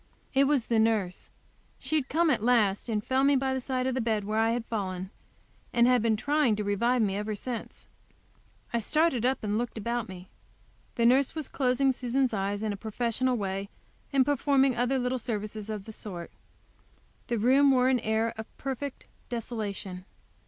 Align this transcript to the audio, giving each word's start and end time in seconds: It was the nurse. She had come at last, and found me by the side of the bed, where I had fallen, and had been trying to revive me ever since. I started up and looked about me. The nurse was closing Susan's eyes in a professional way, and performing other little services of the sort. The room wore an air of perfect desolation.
It 0.33 0.45
was 0.45 0.65
the 0.65 0.79
nurse. 0.79 1.29
She 1.77 1.95
had 1.95 2.09
come 2.09 2.31
at 2.31 2.41
last, 2.41 2.89
and 2.89 3.03
found 3.05 3.27
me 3.27 3.35
by 3.35 3.53
the 3.53 3.61
side 3.61 3.85
of 3.85 3.93
the 3.93 4.01
bed, 4.01 4.23
where 4.23 4.39
I 4.39 4.49
had 4.49 4.65
fallen, 4.65 5.11
and 5.71 5.85
had 5.85 6.01
been 6.01 6.17
trying 6.17 6.55
to 6.55 6.63
revive 6.63 7.03
me 7.03 7.15
ever 7.17 7.35
since. 7.35 7.87
I 8.73 8.79
started 8.79 9.27
up 9.27 9.43
and 9.43 9.59
looked 9.59 9.77
about 9.77 10.09
me. 10.09 10.27
The 10.95 11.05
nurse 11.05 11.35
was 11.35 11.47
closing 11.47 11.91
Susan's 11.91 12.33
eyes 12.33 12.63
in 12.63 12.73
a 12.73 12.77
professional 12.77 13.37
way, 13.37 13.69
and 14.11 14.25
performing 14.25 14.75
other 14.75 14.97
little 14.97 15.19
services 15.19 15.69
of 15.69 15.85
the 15.85 15.93
sort. 15.93 16.31
The 17.27 17.37
room 17.37 17.69
wore 17.69 17.87
an 17.87 17.99
air 17.99 18.33
of 18.39 18.47
perfect 18.57 19.05
desolation. 19.29 20.05